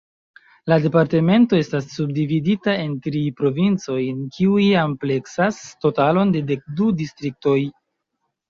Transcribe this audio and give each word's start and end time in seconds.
La 0.71 0.77
departemento 0.85 1.57
estas 1.63 1.89
subdividita 1.97 2.73
en 2.85 2.95
tri 3.09 3.21
provincojn, 3.43 4.25
kiuj 4.39 4.65
ampleksas 4.87 5.63
totalon 5.87 6.35
de 6.39 6.43
dek 6.51 6.65
du 6.81 6.93
distriktoj. 7.05 7.59